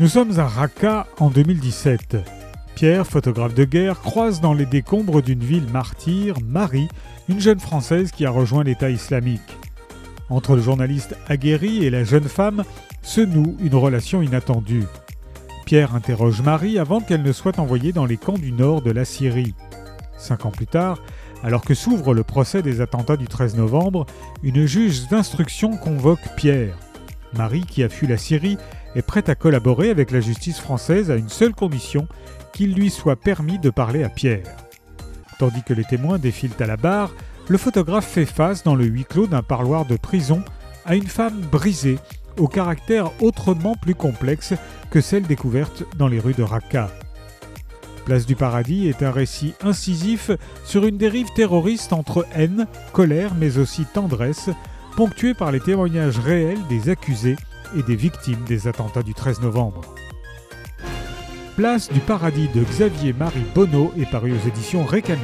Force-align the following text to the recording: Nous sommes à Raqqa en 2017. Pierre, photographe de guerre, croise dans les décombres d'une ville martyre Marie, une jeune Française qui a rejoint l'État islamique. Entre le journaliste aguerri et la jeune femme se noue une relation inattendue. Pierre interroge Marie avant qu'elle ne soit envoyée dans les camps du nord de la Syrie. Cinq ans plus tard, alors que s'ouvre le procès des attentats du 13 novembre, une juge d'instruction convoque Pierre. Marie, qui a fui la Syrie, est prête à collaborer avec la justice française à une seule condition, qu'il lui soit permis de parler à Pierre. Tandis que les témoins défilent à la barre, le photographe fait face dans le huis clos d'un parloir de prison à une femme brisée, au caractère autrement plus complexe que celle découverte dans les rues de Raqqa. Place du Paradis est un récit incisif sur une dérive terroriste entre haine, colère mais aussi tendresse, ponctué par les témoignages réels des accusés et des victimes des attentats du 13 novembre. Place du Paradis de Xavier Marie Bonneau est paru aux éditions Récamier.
Nous 0.00 0.06
sommes 0.06 0.38
à 0.38 0.46
Raqqa 0.46 1.08
en 1.18 1.28
2017. 1.28 2.18
Pierre, 2.76 3.04
photographe 3.04 3.54
de 3.54 3.64
guerre, 3.64 4.00
croise 4.00 4.40
dans 4.40 4.54
les 4.54 4.64
décombres 4.64 5.22
d'une 5.22 5.42
ville 5.42 5.66
martyre 5.72 6.36
Marie, 6.46 6.86
une 7.28 7.40
jeune 7.40 7.58
Française 7.58 8.12
qui 8.12 8.24
a 8.24 8.30
rejoint 8.30 8.62
l'État 8.62 8.90
islamique. 8.90 9.58
Entre 10.30 10.54
le 10.54 10.62
journaliste 10.62 11.16
aguerri 11.26 11.84
et 11.84 11.90
la 11.90 12.04
jeune 12.04 12.28
femme 12.28 12.62
se 13.02 13.20
noue 13.20 13.56
une 13.58 13.74
relation 13.74 14.22
inattendue. 14.22 14.86
Pierre 15.66 15.96
interroge 15.96 16.42
Marie 16.42 16.78
avant 16.78 17.00
qu'elle 17.00 17.24
ne 17.24 17.32
soit 17.32 17.58
envoyée 17.58 17.90
dans 17.90 18.06
les 18.06 18.18
camps 18.18 18.38
du 18.38 18.52
nord 18.52 18.82
de 18.82 18.92
la 18.92 19.04
Syrie. 19.04 19.56
Cinq 20.16 20.46
ans 20.46 20.52
plus 20.52 20.68
tard, 20.68 21.02
alors 21.42 21.62
que 21.62 21.74
s'ouvre 21.74 22.14
le 22.14 22.22
procès 22.22 22.62
des 22.62 22.80
attentats 22.80 23.16
du 23.16 23.26
13 23.26 23.56
novembre, 23.56 24.06
une 24.44 24.64
juge 24.64 25.08
d'instruction 25.08 25.76
convoque 25.76 26.36
Pierre. 26.36 26.76
Marie, 27.34 27.64
qui 27.64 27.82
a 27.82 27.88
fui 27.88 28.06
la 28.06 28.16
Syrie, 28.16 28.58
est 28.94 29.02
prête 29.02 29.28
à 29.28 29.34
collaborer 29.34 29.90
avec 29.90 30.10
la 30.10 30.20
justice 30.20 30.58
française 30.58 31.10
à 31.10 31.16
une 31.16 31.28
seule 31.28 31.54
condition, 31.54 32.08
qu'il 32.52 32.74
lui 32.74 32.90
soit 32.90 33.16
permis 33.16 33.58
de 33.58 33.70
parler 33.70 34.02
à 34.02 34.08
Pierre. 34.08 34.56
Tandis 35.38 35.62
que 35.62 35.74
les 35.74 35.84
témoins 35.84 36.18
défilent 36.18 36.50
à 36.58 36.66
la 36.66 36.76
barre, 36.76 37.14
le 37.48 37.58
photographe 37.58 38.06
fait 38.06 38.26
face 38.26 38.64
dans 38.64 38.74
le 38.74 38.84
huis 38.84 39.04
clos 39.04 39.26
d'un 39.26 39.42
parloir 39.42 39.86
de 39.86 39.96
prison 39.96 40.42
à 40.84 40.96
une 40.96 41.06
femme 41.06 41.40
brisée, 41.52 41.98
au 42.38 42.48
caractère 42.48 43.10
autrement 43.22 43.74
plus 43.74 43.94
complexe 43.94 44.54
que 44.90 45.00
celle 45.00 45.24
découverte 45.24 45.84
dans 45.96 46.08
les 46.08 46.20
rues 46.20 46.34
de 46.34 46.42
Raqqa. 46.42 46.90
Place 48.04 48.26
du 48.26 48.36
Paradis 48.36 48.88
est 48.88 49.02
un 49.02 49.10
récit 49.10 49.54
incisif 49.62 50.30
sur 50.64 50.86
une 50.86 50.96
dérive 50.96 51.28
terroriste 51.34 51.92
entre 51.92 52.26
haine, 52.34 52.66
colère 52.92 53.34
mais 53.34 53.58
aussi 53.58 53.84
tendresse, 53.84 54.48
ponctué 54.98 55.32
par 55.32 55.52
les 55.52 55.60
témoignages 55.60 56.18
réels 56.18 56.58
des 56.68 56.88
accusés 56.88 57.36
et 57.76 57.84
des 57.84 57.94
victimes 57.94 58.42
des 58.48 58.66
attentats 58.66 59.04
du 59.04 59.14
13 59.14 59.42
novembre. 59.42 59.82
Place 61.54 61.88
du 61.88 62.00
Paradis 62.00 62.48
de 62.48 62.64
Xavier 62.64 63.12
Marie 63.12 63.46
Bonneau 63.54 63.92
est 63.96 64.10
paru 64.10 64.32
aux 64.32 64.48
éditions 64.48 64.84
Récamier. 64.84 65.22